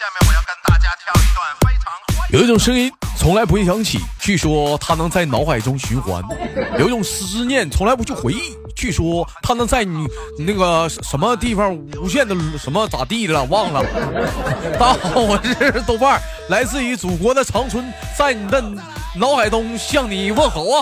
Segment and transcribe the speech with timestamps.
[0.00, 6.22] 下面我要跟大家跳一段非常欢有一种声音从来不会响起，据说它能在脑海中循环；
[6.78, 10.06] 有一种思念从来不去回忆，据说它能在你
[10.38, 13.84] 那个什么地方无限的什么咋地了，忘了。
[14.80, 18.58] 大家好，我是豆瓣，来自于祖国的长春，在你的
[19.16, 20.80] 脑海中向你问好啊！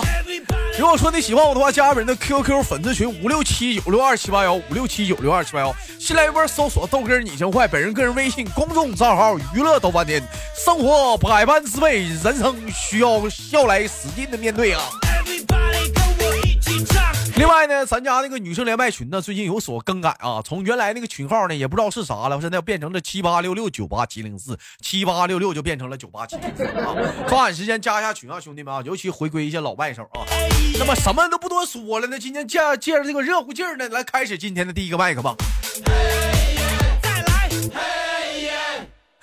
[0.79, 10.23] 如果说你喜欢我的话，加本人的 QQ 粉丝群五六七九六二七八幺五六七九六二七八幺，新来一波搜索豆哥你真坏，本人个人微信公众账号娱乐豆半天，
[10.55, 14.81] 生活百般滋味，人生需要笑来使劲的面对啊！
[17.39, 26.93] 另外呢，咱家那个女生连麦群呢，最近有所更改啊，从原来那个群号呢，也不知道是啥了，现在变成了七八六六九八七零四，七八六六就变成了九八七零四啊！
[27.29, 30.27] 抓紧时间加一下群啊，兄弟们啊，尤其回归一些老外手啊。
[30.77, 35.33] 那么什么都不多说了，那今天借借着这个热乎劲儿呢，来开始今天的第一个麦克吧。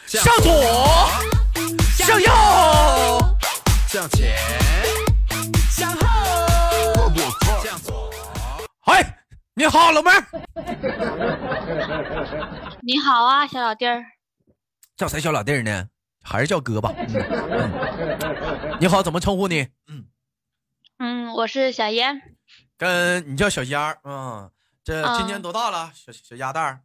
[0.07, 1.11] 向左，
[1.99, 2.31] 向右，
[3.91, 4.35] 向前，
[8.87, 9.19] 哎，
[9.55, 10.27] 你好，老妹儿，
[12.83, 14.05] 你好啊，小老弟儿。
[14.97, 15.89] 叫谁小老弟儿呢？
[16.23, 16.93] 还是叫哥吧。
[16.97, 17.07] 嗯
[18.21, 19.69] 嗯你好，怎么称呼你？
[19.89, 20.07] 嗯，
[20.99, 22.37] 嗯，我是小烟，
[22.79, 24.51] 跟你叫小烟儿啊。
[24.85, 25.91] 这嗯今年多大了？
[25.95, 26.81] 小小鸭蛋儿，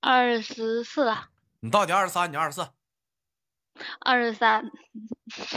[0.00, 1.26] 二十四了，
[1.60, 2.68] 你到底二十三，你二十四。
[4.00, 4.70] 二十三。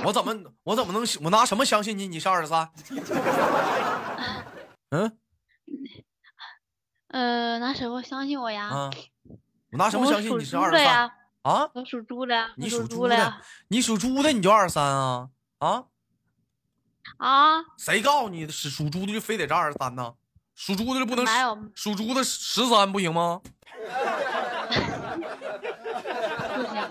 [0.05, 2.07] 我怎么我怎么能我拿什么相信你？
[2.07, 2.67] 你是二十三？
[4.91, 5.17] 嗯
[7.15, 8.67] 呃，拿什么相信我呀？
[8.67, 8.91] 啊，
[9.71, 11.09] 我拿什么相信你是二十三？
[11.43, 11.69] 啊？
[11.73, 12.51] 我属猪的。
[12.57, 15.29] 你属猪的你属猪的你就二十三啊？
[15.59, 15.85] 啊？
[17.15, 18.51] 啊，谁告诉你的？
[18.51, 20.13] 是属猪的就非得是二十三呢？
[20.55, 23.39] 属猪的就不能属猪的十三不行吗？
[26.53, 26.89] 不行，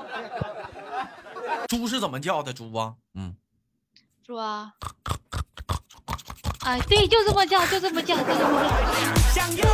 [1.69, 2.50] 猪是怎么叫的？
[2.50, 2.95] 猪啊？
[3.12, 3.36] 嗯，
[4.22, 4.72] 猪啊。
[6.64, 8.63] 哎，对，就这么叫，就这么叫，就这么
[9.55, 9.69] 叫。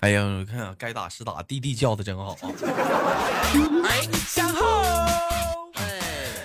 [0.00, 2.38] 哎呀，我看啊该打是打，弟弟叫的真好啊！
[4.26, 4.66] 向后，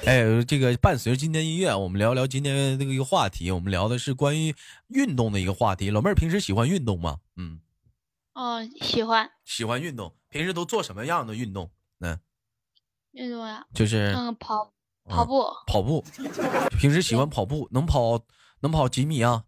[0.05, 4.53] 哎，这个伴随着今天音乐，我们聊聊今天这个一个话题，我们聊的是关于
[4.87, 5.89] 运动的一个话题。
[5.89, 7.17] 老妹儿平时喜欢运动吗？
[7.37, 7.61] 嗯，
[8.33, 10.13] 哦，喜欢喜欢运动。
[10.29, 11.71] 平时都做什么样的运动？
[11.99, 12.19] 嗯，
[13.11, 13.65] 运动呀。
[13.73, 14.71] 就是嗯，跑嗯
[15.07, 15.45] 跑步。
[15.65, 16.03] 跑步。
[16.79, 18.19] 平时喜欢跑步，能跑
[18.61, 19.43] 能跑几米啊？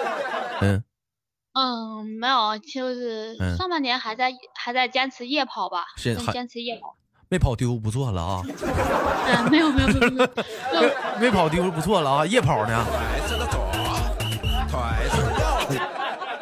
[0.60, 0.82] 嗯，
[1.54, 6.96] 嗯，没有，就是嗯上半年还在还在坚持夜跑吧，是坚持夜跑。
[7.28, 10.30] 没跑丢不错了啊，嗯， 没有没有没有没有，
[11.20, 12.86] 没跑丢不错了啊，夜跑呢？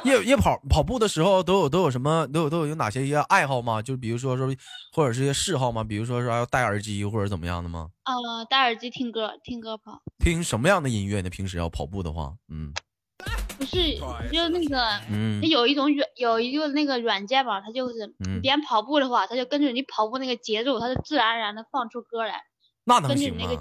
[0.04, 3.80] 夜夜跑跑步的时候都有都有什么都有都有有哪些一些爱好吗？
[3.82, 4.48] 就比如说说
[4.92, 5.82] 或者是一些嗜好吗？
[5.82, 7.88] 比如说说要戴耳机或者怎么样的吗？
[8.04, 11.30] 呃戴耳机听歌听歌跑，听什么样的音乐呢？
[11.30, 12.72] 平时要跑步的话，嗯
[13.56, 13.96] 不是
[14.32, 14.84] 就那个。
[15.08, 17.94] 嗯它有一种软有一个那个软件吧，它就是
[18.26, 22.42] 嗯你边跑步的话，它就根据你跑步那个节奏，它就自然而然的放出歌来，
[22.86, 23.44] 那能行吗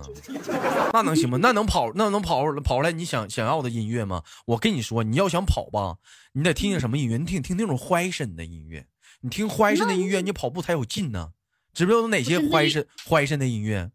[0.93, 1.37] 那能行吗？
[1.41, 4.23] 那能跑那能跑跑出来你想想要的音乐吗？
[4.45, 5.95] 我跟你说，你要想跑吧，
[6.33, 7.17] 你得听听什么音乐？
[7.17, 8.85] 你听听那种欢声的音乐，
[9.21, 11.29] 你听欢声的音乐，你跑步才有劲呢。
[11.73, 13.89] 知不知道有哪些欢声欢声的音乐？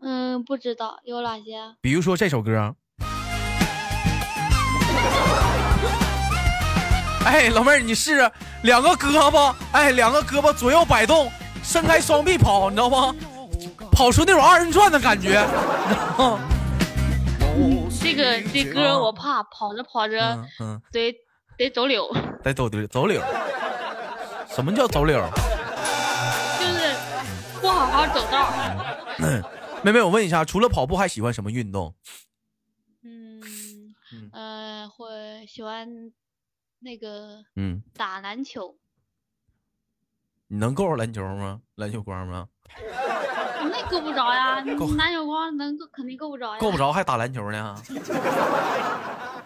[0.00, 1.56] 嗯，不知道有哪些。
[1.56, 2.76] 啊比如说这首歌。
[7.26, 8.30] 哎，老妹儿，你试试
[8.62, 11.30] 两个胳膊，哎，两个胳膊左右摆动，
[11.62, 13.14] 伸开双臂跑，你知道吗？
[13.98, 15.30] 跑出那种二人转的感觉。
[18.00, 21.12] 这个这歌我怕跑着跑着嗯嗯，得
[21.56, 22.08] 得走柳，
[22.44, 23.20] 得走柳走柳。
[24.48, 25.18] 什么叫走柳？
[26.60, 26.94] 就是
[27.60, 29.42] 不好好走道儿。
[29.82, 31.92] 妹妹，我问一下，除了跑步还喜欢什么运动？
[33.02, 33.42] 嗯
[34.12, 35.88] 嗯呃，会喜欢
[36.78, 38.76] 那个嗯，打篮球，
[40.46, 41.62] 你能够着篮球吗？
[41.74, 42.46] 篮球框吗？
[43.70, 46.58] 那够不着呀，你够篮球光能够肯定够不着呀。
[46.60, 47.74] 够不着还打篮球呢？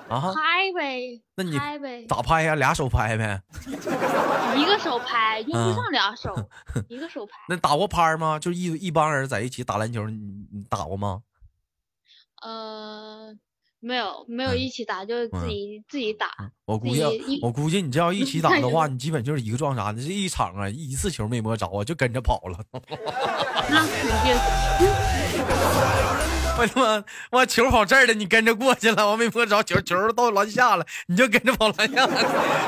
[0.09, 0.33] 啊？
[0.35, 2.55] 拍呗，那你拍呗，咋拍呀？
[2.55, 3.41] 俩手拍呗？
[4.57, 6.35] 一个手拍，用嗯不上俩手，
[6.89, 7.33] 一个手拍。
[7.49, 8.39] 那打过拍吗？
[8.39, 11.23] 就一一帮人在一起打篮球，你你打过吗？
[12.43, 13.33] 呃，
[13.85, 16.29] 没有没有嗯一起打，就是自己、自己打。
[16.67, 17.03] 我估计
[17.43, 20.01] 我估计你这要一起打的 话，你基本就是一个撞啥的？
[20.01, 22.57] 这一场啊，一次球没摸着啊，就跟着跑了。
[23.69, 24.37] 那肯定
[26.59, 32.15] 我他妈，我球跑这儿了，你跟着过去了，我没摸着球，球到篮下了，你就跟着跑篮下了。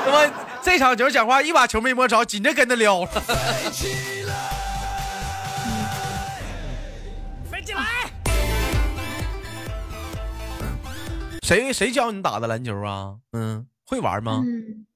[0.05, 0.29] 他妈
[0.61, 3.07] 这场球讲话一把球没摸着，紧着跟着撩了。
[7.49, 8.04] 飞起来！
[11.45, 13.17] 谁谁教你打的篮球啊？
[13.31, 14.41] 嗯，会玩吗？
[14.43, 14.87] 嗯，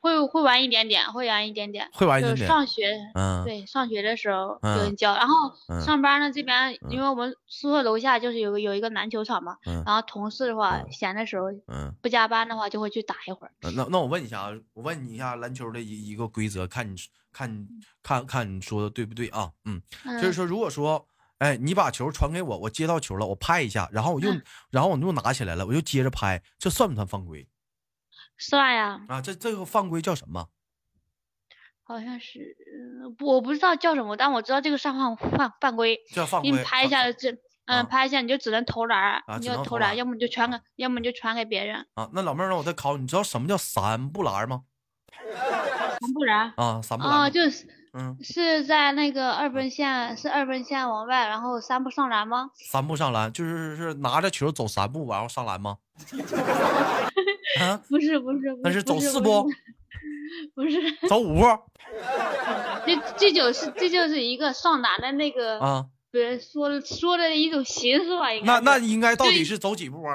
[0.00, 1.88] 会会玩一点点，会玩一点点。
[1.92, 2.48] 会玩一点点。
[2.48, 5.34] 上学，嗯，对，上学的时候嗯有人教，然后
[5.68, 11.94] 嗯上班呢这边，嗯因为我们宿舍楼下就是有个有一个篮球场嘛，嗯然后同事的话嗯闲的时候嗯。
[12.02, 13.52] 不加班的话就会去打一会儿。
[13.62, 16.96] 呃那那我问一下啊，我问你一下篮球的一一个规则，看你
[17.30, 17.68] 看
[18.02, 19.52] 看看你说的对不对啊？
[19.64, 19.80] 嗯，
[20.20, 21.06] 就是嗯说，如果说，
[21.38, 27.48] 哎，你把球传给我，我接到球了，我拍一下，然后我又、嗯然后我又拿起来了，我又接着拍，这算不算犯规
[28.36, 29.20] 算呀，啊？
[29.20, 30.48] 这这个犯规叫什么？
[31.84, 32.54] 好像是
[33.20, 35.98] 我不知道叫什么，但我知道这个算犯犯犯规。
[36.12, 36.50] 叫犯规？
[36.50, 37.32] 给你拍一下这，
[37.64, 41.86] 啊嗯，拍一下你就只能投篮，啊你就投篮，要么你就传给，要么你就传给别人。
[41.94, 42.10] 啊？
[42.12, 44.64] 那老妹儿，让我再考你，你知道什么叫三不篮吗？
[46.00, 52.50] 三不篮啊，三不篮啊，就是嗯，是在那个二分线，是二分线往外，然后三步上篮吗？
[52.54, 55.78] 三步上篮，就是是拿着球走三步，然后上篮吗？
[57.60, 59.48] 啊，不是不是，那是走四步，
[60.54, 61.44] 不是，走五步
[62.86, 65.86] 这这就是这就是一个上篮的那个，啊？
[66.10, 70.14] 别人说说的一种形式吧，应该那那应该到底是走几步啊？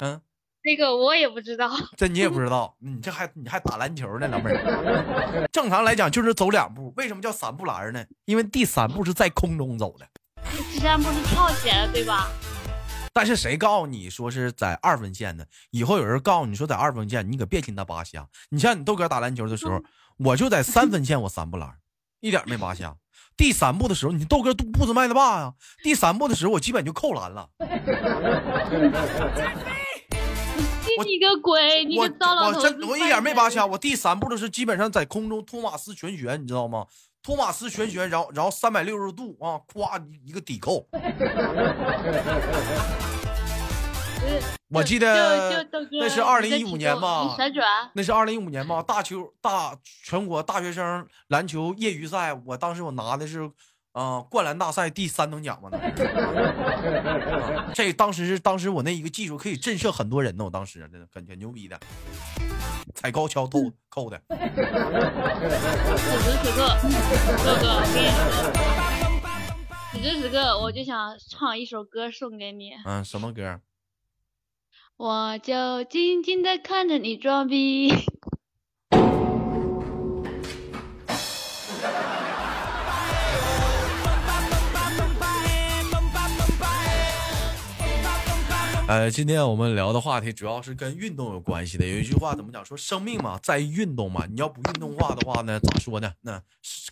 [0.00, 0.20] 嗯。
[0.62, 5.48] 那个我也不知道，这你也不知道，你这还你还打篮球呢，老妹儿。
[5.50, 8.04] 正常来讲就是走两步，为什么叫三步篮呢？
[8.26, 10.06] 因为第三步是在空中走的。
[10.70, 12.28] 第三步是跳起来的，对吧？
[13.12, 15.44] 但是谁告诉你说是在二分线呢？
[15.70, 18.28] 以后有人告诉你说在二分线，你可别听他扒瞎。
[18.50, 19.82] 你像你豆哥打篮球的时候，
[20.18, 21.74] 我就在三分线，我三步篮，
[22.20, 22.94] 一点没扒瞎。
[23.36, 25.54] 第三步的时候，你豆哥都步子迈的大呀。
[25.82, 27.48] 第三步的时候，我基本就扣篮了。
[30.98, 32.58] 我你个鬼，你我个糟老头！
[32.58, 36.86] 我真我一点没扒瞎，我第三步的是基本上在空中托马斯旋旋，你知道吗？
[37.22, 40.86] 托马斯旋旋，然后然后三百六十度啊，咵一个抵扣。
[44.72, 47.36] 我记得那是你二零一五年吧
[47.94, 53.50] 那是二零一五年吧，大球大全国大学生篮球业余赛，我当时我拿的是，
[53.92, 55.68] 呃，灌篮大赛第三等奖嘛。
[55.72, 61.78] 那啊这当时是当时我那一个技术可以震慑很多人呢，我当时真的感觉牛逼的，
[62.94, 64.22] 踩高跷扣扣的。
[64.28, 64.36] 此
[66.18, 66.76] 时此刻，
[67.44, 68.30] 哥哥，我跟你说，
[69.92, 73.60] 此时此刻我就想唱一首歌送给你，嗯，什么歌？
[74.96, 77.92] 我就静静的看着你装逼。
[88.90, 91.86] 呃，今天我们聊的话题主要是跟运动有关系的。
[91.86, 92.64] 有一句话怎么讲？
[92.64, 94.26] 说生命嘛，在于运动嘛。
[94.26, 96.12] 你要不运动化的话呢，咋说呢？
[96.22, 96.42] 那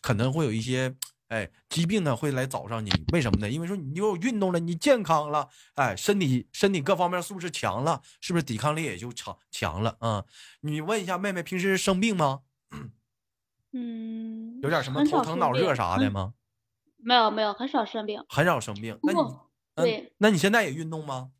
[0.01, 0.95] 可能会有一些
[1.27, 2.89] 哎疾病呢会来找上你。
[3.13, 3.51] 为什么呢？
[3.51, 10.25] 因为说你有运动了，你健康了，哎，身体身体各方面素质强了，是不是抵抗力也就强强了啊、
[10.61, 12.43] 你问一下妹妹，平时生病吗？
[13.73, 16.35] 嗯， 有点什么头疼脑热啥的吗？
[16.99, 18.25] 没有没有，很少生病。
[18.29, 18.97] 很少生病。
[19.03, 19.19] 那你
[19.75, 21.31] 对，那你现在也运动吗？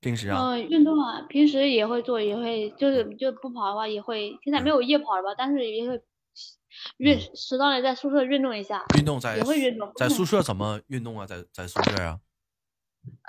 [0.00, 0.50] 平时啊？
[0.50, 6.02] 嗯，运动啊，平时也会做，也会就是就不跑的话也会，现在没有夜跑了吧，但是也会
[6.96, 9.92] 运适当的在宿舍运动一下，运动在也会运动。
[9.96, 11.26] 在宿舍怎么运动啊？
[11.26, 12.18] 在在宿舍啊？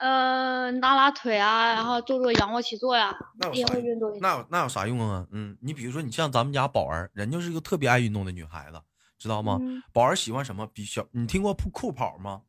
[0.02, 4.18] 呃拉拉腿啊，然后做做仰卧起坐呀那，有也啥会运动。
[4.20, 5.26] 那有那有啥用啊？
[5.32, 8.82] 嗯，你比如说，你像咱们家宝儿，人就是一个特别爱运动的女孩子，
[9.18, 9.58] 知道吗？
[9.62, 10.68] 嗯宝儿喜欢什么？
[10.74, 12.42] 比小，你听过酷酷跑吗？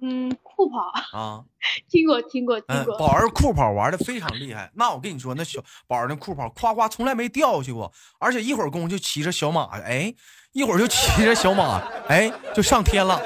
[0.00, 0.78] 嗯，酷跑
[1.18, 1.42] 啊，
[1.90, 2.98] 听过听过听嗯，过。
[2.98, 4.70] 宝儿酷跑玩的非常厉害。
[4.74, 10.14] 那我跟你说，那小宝儿那酷跑，夸夸从来没掉下去过，而且一会儿功夫就骑着小马，哎，
[10.52, 13.20] 一会儿就骑着小马，哎，就上天了。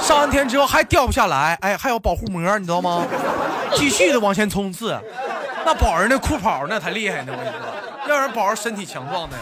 [0.00, 3.06] 上完天之后还掉不下来，哎，还有保护膜，你知道吗？
[3.74, 4.98] 继续的往前冲刺。
[5.64, 7.60] 那宝儿那酷跑那才厉害呢，我跟你说，
[8.08, 9.36] 要不然宝儿身体强壮的。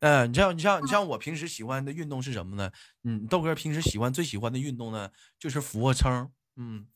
[0.00, 2.70] 嗯，你像你像你像我平时喜欢的运动是什么呢？
[3.04, 6.30] 嗯，豆哥平时喜欢最喜欢的运动呢，就是俯卧撑。
[6.56, 6.86] 嗯，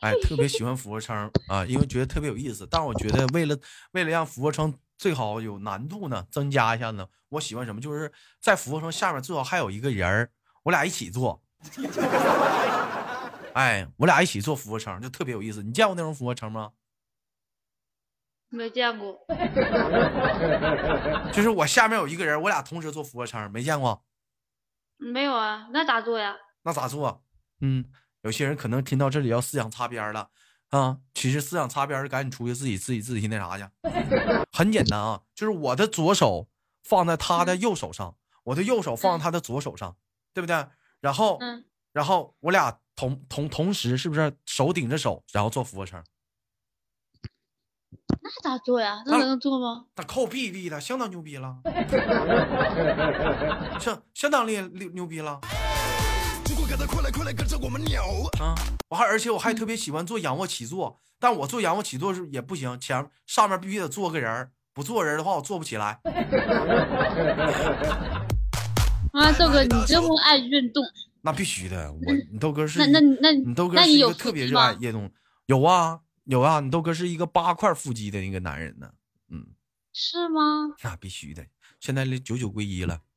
[0.00, 2.66] 哎，特别喜欢俯卧撑啊，因为觉得特别有意思。
[2.70, 3.56] 但是我觉得为了
[3.92, 7.80] 为了让俯卧撑最好有难度呢，增加一下呢，我喜欢什么？
[7.80, 10.30] 就是在俯卧撑下面最好还有一个人儿，
[10.64, 11.42] 我俩一起做。
[13.54, 15.62] 哎，我俩一起做俯卧撑，就特别有意思。
[15.62, 16.70] 你见过那种俯卧撑吗？
[18.50, 19.14] 没见过，
[21.32, 24.02] 就是我下面有一个人，我俩同时做俯卧撑，没见过。
[24.96, 26.36] 没有啊，那咋做呀？
[26.62, 27.22] 那咋做？
[27.60, 27.84] 嗯，
[28.22, 30.30] 有些人可能听到这里要思想擦边了
[30.70, 30.98] 啊。
[31.14, 33.64] 其实思想擦边儿，赶紧出去自己自己自己那啥去。
[34.52, 36.48] 很简单啊，就是我的左手
[36.82, 39.96] 放在他的右手上，我的右手放在他的左手上，
[40.32, 40.66] 对不对？
[41.00, 46.02] 然后，嗯，然后我俩同同同时是不是手顶着手，然后做俯卧撑？
[48.22, 49.02] 那咋做呀？
[49.06, 49.84] 那那能做吗？
[49.96, 51.56] 那靠臂力的，相当牛逼了，
[53.80, 55.40] 相相当厉厉牛逼了
[57.02, 58.02] 来快来跟着我们扭！
[58.40, 58.54] 啊！
[58.90, 65.98] 我还而且我还特别喜欢做仰卧起坐，但我做仰卧起坐是也不行，前上面必须得坐个人儿不坐人的话我做不起来。
[69.12, 70.84] 啊，豆哥，你这么爱运动，
[71.22, 71.98] 那必须的，我
[72.30, 75.10] 你豆哥是那一那那你豆哥那你有是一个特别热爱运动，
[75.46, 78.90] 有啊有啊，你豆哥是一个八块腹肌的那个男人呢，
[79.30, 79.46] 嗯，
[79.94, 80.74] 是吗？
[80.84, 81.42] 那必须的，
[81.80, 83.00] 现在九九归一了。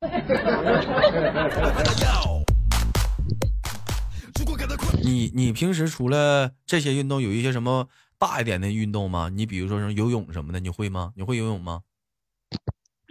[5.04, 9.28] 你你平时除了这些运动，有一些什么大一点的运动吗？
[9.28, 11.12] 你比如说什么游泳什么的，你会吗？
[11.14, 11.82] 你会游泳吗？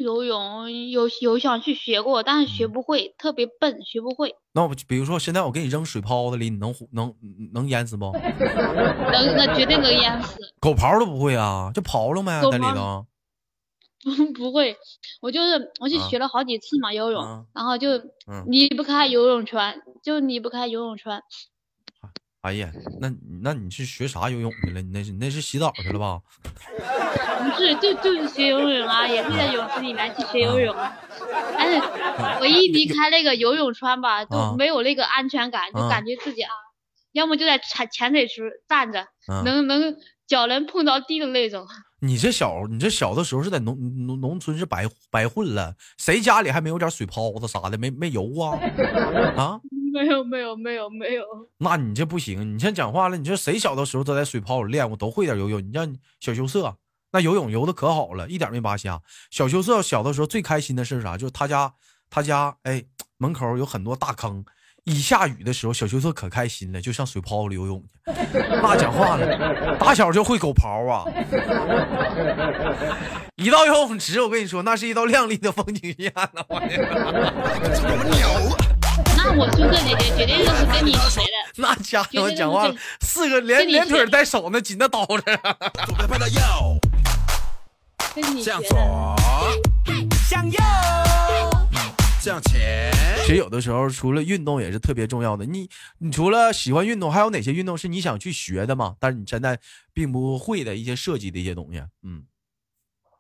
[0.02, 4.36] 游泳有有想去学过，但是学嗯不会，特别笨，学不会。
[4.54, 7.14] 那我比如说现在我给你扔水泡子里，你能能
[7.54, 8.12] 能淹死不？
[8.14, 10.38] 能那绝对能淹死。
[10.60, 13.06] 狗刨都不会啊，就刨了呗，在里头。
[14.36, 14.76] 不会，
[15.22, 21.22] 我就是我去啊学了好几次嘛游泳，啊然后就嗯离不开游泳圈，就离不开游泳圈。
[22.42, 24.82] 哎呀，那那你是学啥游泳去了？
[24.82, 26.20] 你那是你那是洗澡去了吧？
[27.44, 30.98] 不是，就就是学游泳啊，也是在泳池里面去学游泳啊。
[31.58, 31.82] 但是
[32.40, 36.52] 我一离开那个游泳圈吧，啊就没有那个安全感，就啊感觉自己啊，
[37.12, 39.96] 要么就在潜潜水池站着，嗯，能能
[40.28, 41.66] 脚能碰到地的那种。
[42.04, 47.78] 你这小你这小的时候是在农农农村是白白混了，谁家里还没有点水泡子啥的？
[47.78, 48.58] 没没油啊？
[49.38, 49.60] 啊？
[49.94, 51.24] 没有没有没有没有，
[51.58, 53.18] 那你这不行，你先讲话了。
[53.18, 55.62] 你说谁小的时候都在水泡里练过，都会点游泳。
[55.62, 56.74] 你像小羞涩，
[57.12, 59.02] 那游泳游的可好了，一点没扒瞎。
[59.30, 61.18] 小秋色小的时候最开心的是啥？
[61.18, 61.74] 就是他家
[62.10, 62.84] 他家哎
[63.18, 64.44] 门口有很多大坑，
[64.86, 67.90] 一下雨的时候，小秋色可开心了，就上水泡里游泳去。
[68.62, 71.04] 那讲话了，打小就会狗刨啊！
[73.36, 76.44] 一到游泳池，我跟你说，那是一道亮丽的风景线呢！
[76.48, 76.68] 我的！
[79.18, 81.28] 那我宿舍姐姐绝对就是跟你学的。
[81.58, 85.22] 那家伙讲话了，四个连连腿带手呢，紧的刀着。
[88.42, 88.62] 向。
[88.64, 89.16] 左，
[90.28, 90.60] 向右，
[92.22, 92.92] 向前。
[93.22, 95.46] 其实有的时候，除了运动也是特别重要的。
[95.46, 98.96] 你你除了喜欢运动，还有哪些运动是你想去学的吗？
[99.00, 99.60] 但是你现在
[99.94, 101.82] 并不会的一些设计的一些东西。
[102.04, 102.24] 嗯，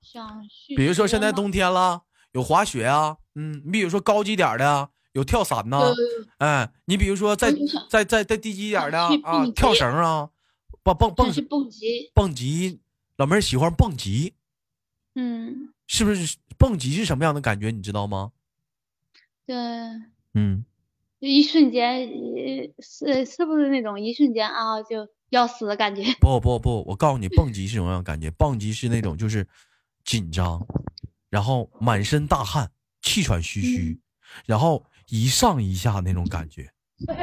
[0.02, 2.02] 想去比如说现在冬天了，
[2.34, 5.96] 有滑雪啊，嗯，你比如说高级点的啊，有跳伞呐、有
[6.40, 10.30] 哎，你比如说再我就想再再再低级点的啊想去蹦极跳绳啊，
[10.84, 12.82] 蹦蹦蹦蹦极，蹦极，
[13.18, 14.34] 老妹儿喜欢蹦极，
[15.16, 16.38] 嗯，是不是？
[16.58, 17.72] 蹦极是什么样的感觉？
[17.72, 18.32] 你知道吗？
[19.46, 19.56] 对，
[20.36, 20.64] 嗯，
[21.20, 26.04] 一瞬间，呃是是不是那种一瞬间啊就要死的感觉？
[26.22, 28.30] 不不不，我告诉你，蹦极是什么样的感觉？
[28.32, 29.48] 蹦极是那种就是
[30.06, 30.66] 紧张，
[31.30, 34.00] 然后满身大汗，气喘吁吁，
[34.46, 36.72] 然后一上一下那种感觉。
[37.08, 37.16] 哦，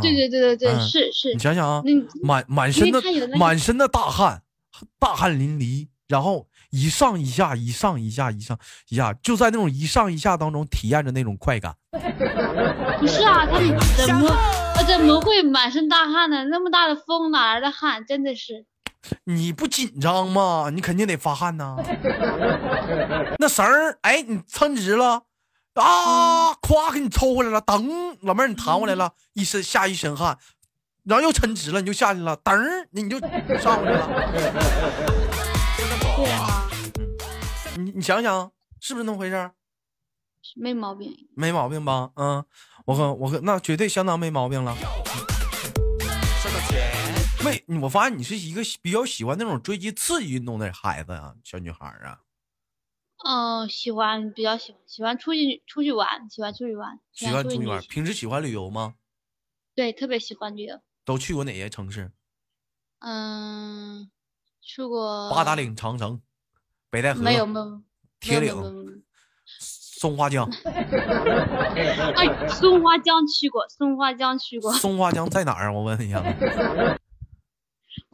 [0.00, 1.82] 对对对对对，嗯是是你，想想啊，
[2.22, 3.02] 满满身的
[3.36, 4.42] 满身的大汗，
[4.98, 11.74] 大汗淋漓，然后一上一下，一上一下，一上一下，就在那种一上一下当中体验着那种快感。
[12.98, 13.58] 不是啊，他
[14.06, 14.28] 怎么
[14.76, 16.44] 呃怎么会满身大汗呢？
[16.44, 18.04] 那么大的风哪来的汗？
[18.06, 18.64] 真的是，
[19.24, 20.70] 你不紧张吗？
[20.74, 21.76] 你肯定得发汗呐。
[23.38, 25.22] 那绳儿，哎，你撑直了，
[25.74, 30.38] 啊，咵给你抽回来了，噔，老妹儿你弹回来了，一身下一身汗，
[31.04, 33.20] 然后又抻直了，你就下去了，噔儿，你就
[33.58, 34.06] 上去了。
[36.16, 36.68] 对啊，
[37.76, 39.52] 你你想想，是不是那么回事儿？
[40.56, 41.14] 没毛病。
[41.36, 42.10] 没毛病吧？
[42.16, 42.44] 嗯，
[42.86, 44.74] 我和我和那绝对相当没毛病了。
[47.44, 52.20] 没，我发现你是一个比较喜欢那种追击刺激运动的孩子啊，小女孩儿啊，
[53.26, 57.82] 嗯，喜欢比较喜欢喜欢出去出去玩，喜欢出去玩，喜欢出去玩。
[57.82, 58.94] 平时喜欢旅游吗？
[59.74, 60.80] 对，特别喜欢旅游。
[61.04, 62.10] 都去过哪些城市？
[63.00, 64.10] 嗯，
[64.60, 66.22] 去过八达岭长城、
[66.90, 67.82] 北戴河、没有没有
[68.18, 69.02] 铁岭
[69.46, 74.72] 松花江 哎，松花江去过，松花江去过。
[74.72, 75.72] 松花江在哪儿啊？
[75.72, 76.22] 我问一下。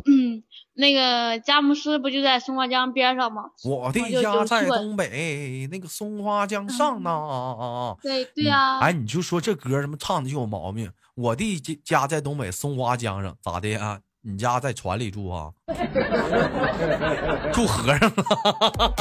[0.07, 0.43] 嗯，
[0.75, 3.45] 那个佳木斯不就在松花江边上吗？
[3.65, 7.97] 我的家在东北，那个松花江上呢。
[8.03, 10.91] 对对呀、哎，你就说这歌什么唱的就有毛病。
[11.15, 14.01] 我的家家在东北松花江上，咋的呀？
[14.23, 15.51] 你家在船里住啊？
[17.53, 18.95] 住和尚了？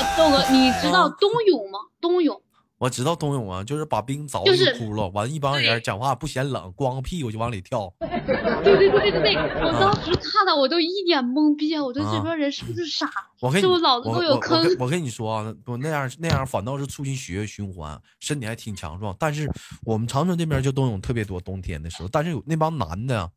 [0.00, 1.78] 呃豆哥，你知道冬泳吗？
[2.00, 2.40] 冬泳
[2.78, 7.92] 我知道冬泳啊，就是把冰凿就是一窟窿，完一帮人讲话不嫌冷，光个屁股就往里跳。
[7.98, 11.82] 对对对对对对，我当时看到我都一脸懵逼啊！
[11.82, 13.10] 我说啊这帮人是不是傻？
[13.40, 19.14] 我跟你，是不是脑子我都有坑我我跟你说啊，不那样那样反倒是促进血液循环，身体还挺强壮。
[19.18, 19.50] 但是
[19.82, 23.28] 我们长春这边就冬泳特别多，冬天的时候，但是有那帮男的，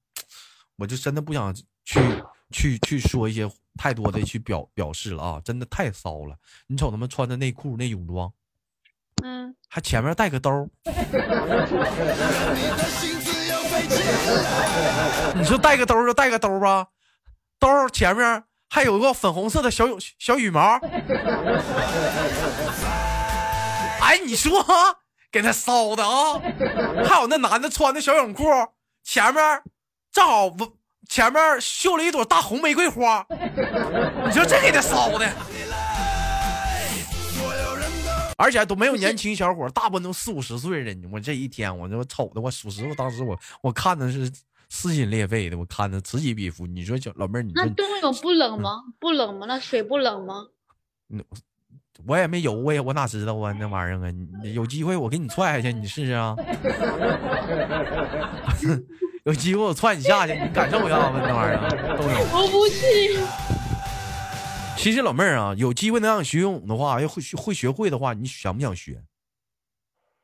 [0.78, 2.00] 我就真的不想去
[2.52, 6.36] 去去说一些太多的去表表示了啊，真的太骚了。
[6.68, 8.34] 你瞅他们穿的内裤那泳装，嗯，
[9.74, 10.68] 还前面带个兜儿，
[15.34, 16.88] 你说带个兜就带个兜吧，
[17.58, 20.78] 兜前面还有个粉红色的小羽小羽毛。
[24.02, 24.62] 哎，你说
[25.32, 26.42] 给他骚的啊！
[27.06, 28.44] 还有那男的穿的小泳裤，
[29.06, 29.62] 前面
[30.12, 30.52] 正好
[31.08, 35.26] 前面绣了一朵大红玫瑰花，你说这给他骚的。
[38.42, 40.92] 而且还都没有年轻小伙，大部分都四五十岁了。
[41.12, 44.28] 我这一天，我这瞅的，我属实，我当时我我看的是
[44.68, 46.66] 撕心裂肺的，我看的此起彼伏。
[46.66, 48.82] 你说小老妹儿，你说那冬泳不冷吗？
[49.00, 49.46] 不冷吗？
[49.48, 50.48] 那水不冷吗？
[52.08, 54.12] 我也没游过呀，我哪知道啊那玩意儿啊？
[54.42, 56.36] 你有机会我给你踹下去，你试试啊！
[59.24, 61.62] 有机会我踹你下去，你感受一下子那玩意儿。
[62.34, 63.20] 我不去。
[64.82, 69.04] 其实老妹儿啊，有机会能让你学游泳的话，要会学会学会的话，你想不想学？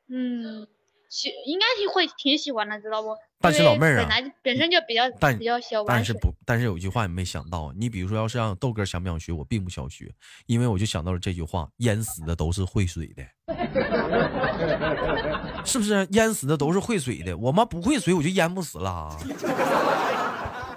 [0.10, 0.68] 嗯，
[1.10, 3.16] 喜应该是会挺喜欢的，知道不？
[3.40, 5.86] 但是老妹儿啊本来本身就比较但比较喜欢。
[5.88, 10.12] 但是不，但是有一句话你没想到，你比如说，要是让豆哥想不想学，我并不想学，
[10.48, 13.24] 因为我就想到了这句话：淹死的都是会水的，
[15.64, 16.08] 是不是？
[16.14, 19.16] 淹死的都是会水的，我妈不会水，我就淹不死了，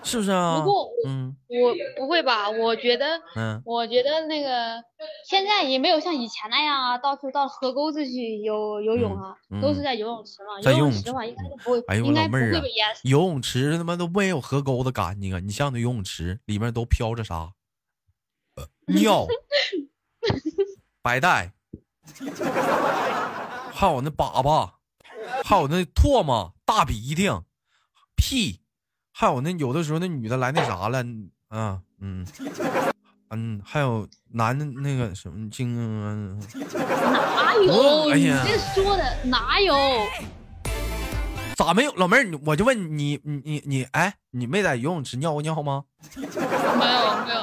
[0.02, 0.58] 是不是啊？
[0.58, 2.48] 不过我嗯我不会吧？
[2.50, 4.82] 我觉得，嗯，我觉得那个
[5.28, 10.60] 现在也没有像以前那样啊，到处到河沟子去游游泳啊，嗯嗯都是在游泳池嘛。
[10.62, 13.00] 在游泳池游泳池的话，应该就不会，哎呦我应该不老妹儿啊会被淹死。
[13.08, 15.40] 游泳池他妈都没有河沟子干净啊！
[15.40, 17.52] 你像那游泳池里面都飘着啥？
[18.56, 19.26] 呃尿、
[21.02, 21.52] 白带，
[23.72, 24.70] 还有那粑粑，
[25.44, 27.28] 还有那唾沫、大鼻涕、
[28.16, 28.60] 屁，
[29.20, 31.30] 还有那有的时候那女的来那啥了，嗯
[32.00, 32.26] 嗯
[33.28, 36.40] 嗯，还有男的那个什么精，嗯
[37.12, 38.06] 哪有？
[38.06, 39.76] 你哎呀这说的哪有？
[41.54, 41.92] 咋没有？
[41.96, 45.84] 老妹儿，我就问你，你你你，哎，你没在游泳池尿过尿吗？
[46.16, 46.30] 没有
[47.26, 47.42] 没有。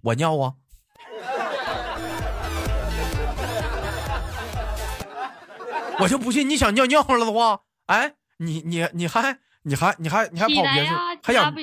[0.00, 0.54] 我尿啊。
[6.00, 9.38] 我就不信你想尿尿了的话，哎，你你你还
[9.70, 10.90] 你还你还你还起跑别处
[11.22, 11.54] 还想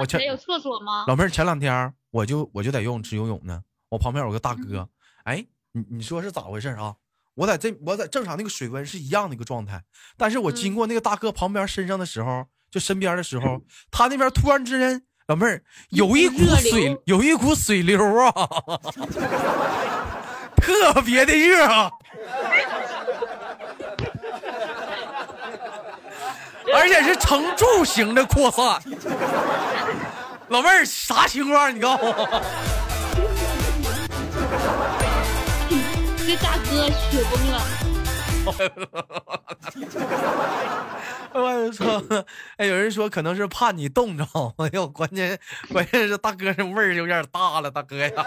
[0.00, 1.04] 我前有厕所吗？
[1.06, 4.88] 老妹儿前两天我就我就在游泳池游泳呢，我旁边有个大哥，
[5.24, 6.94] 哎，你你说是咋回事啊？
[7.34, 9.82] 我在这我在正常那个水温是一样的一个状态，
[10.16, 13.60] 但是我经过那个大哥旁边身上的时候，就身边的时候，
[13.92, 18.32] 他那边突然之间，老妹儿有一股水有一股水流啊，
[20.56, 21.90] 特别的热啊。
[26.74, 28.78] 而且是呈柱形的扩散，
[30.48, 31.74] 老妹儿啥情况？
[31.74, 32.42] 你告诉我。
[36.26, 37.62] 这大哥雪崩了。
[41.32, 42.02] 我操！
[42.58, 44.24] 哎，有人说可能是怕你冻着，
[44.58, 45.38] 哎呦，关键
[45.72, 48.10] 关键是大哥这味儿有点大了，大哥呀！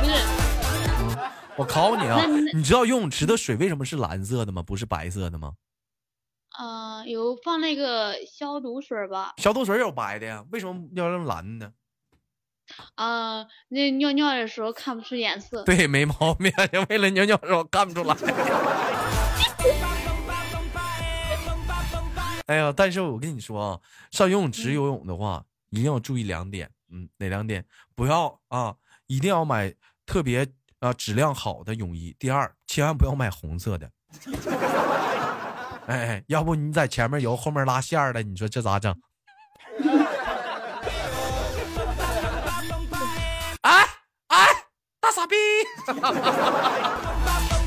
[0.00, 0.12] 不是，
[1.56, 2.20] 我考你啊
[2.54, 4.62] 你知道游泳池的水为什么是蓝色的吗？
[4.62, 5.52] 不是白色的吗？
[6.58, 9.34] 呃，有放那个消毒水吧？
[9.36, 11.72] 消毒水有白的呀，为什么要用蓝的呢？
[12.96, 15.62] 啊、那尿尿的时候看不出颜色。
[15.62, 16.52] 对，没毛病，
[16.90, 18.16] 为了尿尿的时候看不出来。
[22.46, 26.68] 哎呀，但是我跟你说啊，上游泳池游泳的话，一定要注意两点。
[26.90, 27.64] 嗯，哪两点？
[27.94, 28.74] 不要啊，
[29.06, 29.72] 一定要买
[30.04, 30.46] 特别
[30.80, 32.16] 啊质量好的泳衣。
[32.18, 33.88] 第二，千万不要买红色的。
[35.88, 38.94] 哎，要不你在前面游，后面拉线儿的，你说这咋整？
[43.62, 43.84] 哎
[44.28, 44.46] 哎，
[45.00, 45.34] 大傻逼！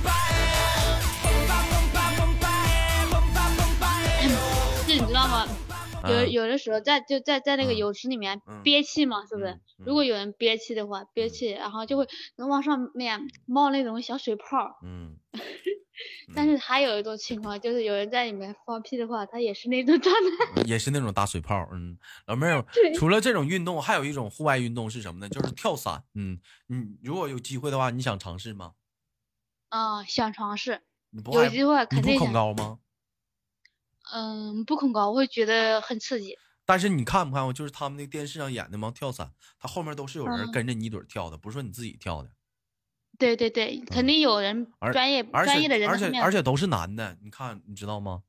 [6.10, 14.80] 有嗯有的时候在就在在那个嗯泳池里面嗯憋气嘛，是不是如果有人憋气的话，憋气，然后就会能往上面冒那种小水泡。
[14.84, 15.18] 嗯，
[16.36, 20.64] 但是还有一种情况，就是有人在里面放屁的话，他也是那种状态。
[20.66, 21.70] 也是那种大水泡。
[21.72, 22.66] 嗯，老妹儿，
[22.98, 25.30] 除了这种运动，还有一种户外运动是什么呢？
[25.30, 26.04] 就是跳伞。
[26.16, 28.74] 嗯，你如果有机会的话，你想尝试吗？
[29.70, 32.34] 啊、想尝试，你不有机会你不恐肯定恐。
[32.34, 32.80] 高吗？
[34.14, 36.38] 嗯，不恐高，我会觉得很刺激。
[36.66, 37.52] 但是你看不看过？
[37.52, 42.30] 就是他们那电视上演的嘛，跳伞，他后面都是有人嗯跟着你一堆儿跳的，不是说你自己跳的。
[43.18, 45.98] 对对对，肯定有人专业而专业的人而。
[45.98, 48.24] 且而且都是男的，你看你知道吗？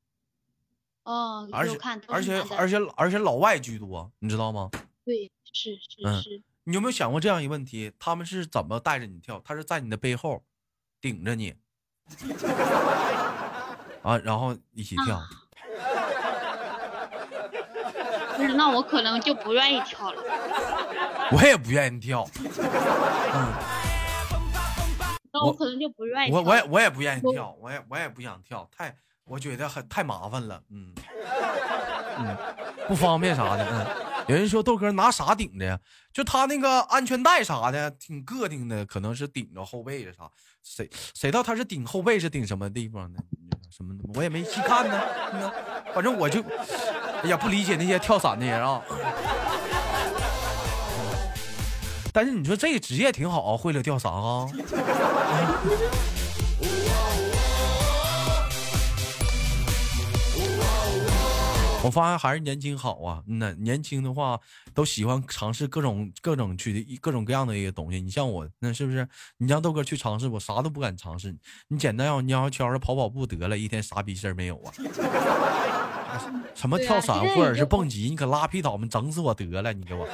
[1.03, 4.69] 哦，而且而且而且而且老外居多，你知道吗？
[5.05, 7.91] 对，是是嗯是，你有没有想过这样一个问题？
[7.99, 9.41] 他们是怎么带着你跳？
[9.43, 10.43] 他是在你的背后
[11.01, 11.55] 顶着你
[14.03, 15.21] 啊，然后一起跳。
[18.35, 20.21] 不是，那我可能就不愿意跳了。
[21.31, 23.53] 我也不愿意跳，嗯
[25.31, 26.31] 那我可能就不愿意。
[26.31, 30.93] 我我也我也不愿意跳，我也我也不想跳，太我觉得很太麻烦了，嗯
[32.19, 32.37] 嗯，
[32.87, 33.85] 不方便啥的，嗯。
[34.27, 35.77] 有人说豆哥拿啥顶的呀？
[36.13, 40.29] 就他那个安全带啥的，挺个挺的，可能是顶着后背的啥，
[40.63, 43.19] 谁谁知道他是顶后背是顶什么地方呢？
[43.75, 45.01] 什么我也没细看呢，
[45.95, 46.39] 反正我就，
[47.23, 48.79] 哎呀，不理解那些跳伞的人啊。
[52.13, 54.45] 但是你说这个职业挺好啊，会了跳伞啊。
[61.83, 64.39] 我发现还是年轻好啊，嗯呐，年轻的话
[64.73, 67.99] 都喜欢尝试各种各种去的各种各样的一个东西。
[67.99, 69.07] 你像我，那是不是？
[69.37, 71.35] 你让豆哥去尝试，我啥都不敢尝试。
[71.67, 74.71] 你简单让我尿悄的跑跑步得了，一天啥逼事儿没有啊？
[76.55, 80.07] 什么跳伞或者是蹦极，你可拉皮倒们整死我得了，你给我，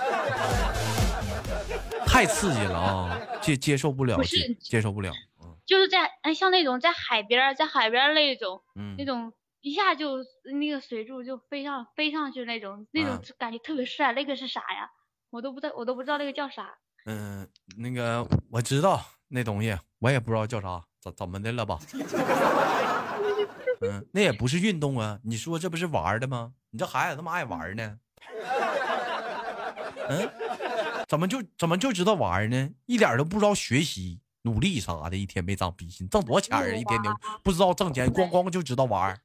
[2.08, 3.20] 太刺激了啊！
[3.42, 5.12] 接接受不了，不接接受不了。
[5.12, 10.18] 嗯就是在哎，像那种在海边，在海边那种嗯那种一下就
[10.58, 14.14] 那个水柱就飞上飞上去那种，那啊种感觉特别帅。
[14.14, 14.90] 那个是啥呀？
[15.30, 16.78] 我都不知道，我都不知道那个叫啥。
[17.06, 21.80] 嗯，那个我知道那东西，我也不知道叫啥，怎怎么的了吧？
[23.82, 26.54] 嗯，那也不是运动啊，你说这不是玩的吗？
[26.72, 27.98] 你这孩子他妈爱玩呢？
[30.10, 30.30] 嗯，
[31.08, 32.70] 怎么就怎么就知道玩呢？
[32.86, 36.68] 一点都不知道学习、努力啥的，一天没长逼心，挣多少钱啊？
[36.76, 39.20] 一天天不知道挣钱，光光就知道玩儿。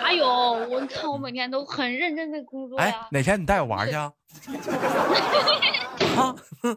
[0.00, 0.26] 哪有？
[0.26, 3.06] 我看我每天都很认真的工作哎呀，。
[3.10, 4.12] 哪天你带我玩去啊？
[6.16, 6.34] 啊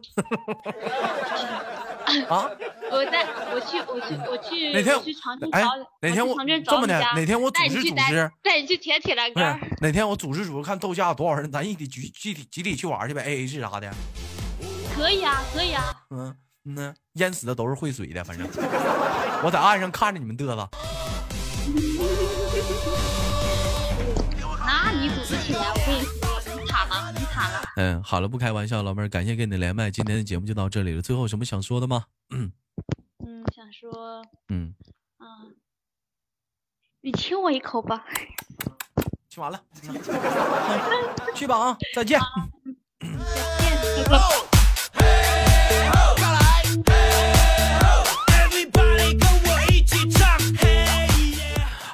[2.29, 2.49] 啊！
[2.91, 5.69] 我带我去我去我去哪天我去长春哎找
[6.01, 9.59] 哪天我这么的找哪天我组织组织带你去铁铁栏杆。
[9.81, 13.91] 哪天我组织组织看豆家有多少人，咱一起集集体集体去玩去呗，A A 制啥的。
[14.95, 15.83] 可以啊，可以啊。
[16.11, 18.47] 嗯嗯呢，淹死的都是会水的，反正
[19.43, 20.69] 我在岸上看着你们嘚瑟。
[24.65, 27.61] 那你组织起来，我跟你说，你惨了，你惨了。
[27.77, 31.01] 嗯，好了，不开玩笑，老妹儿，感谢跟你的连麦，今天的节目就到这里了。
[31.01, 32.05] 最后有什么想说的吗？
[32.29, 32.51] 嗯，
[33.55, 34.75] 想说，嗯，
[35.17, 35.47] 啊，
[37.01, 38.03] 你亲我一口吧。
[39.29, 39.61] 亲完了，
[41.35, 42.19] 去吧啊，再见。
[42.99, 44.46] 再见，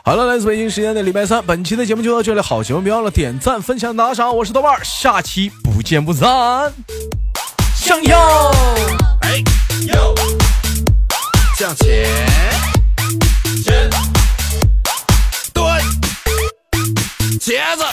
[0.05, 6.73] 好了，来自北京时间的礼拜三，本期的节目就到这里，好球别忘了点赞、分享、打赏，我是豆瓣，下期不见不散。
[7.73, 8.17] 向右，
[9.21, 9.41] 哎
[9.87, 10.13] 右，
[11.57, 12.05] 向前，
[13.63, 13.89] 前，
[15.53, 15.81] 蹲，
[17.39, 17.85] 茄子。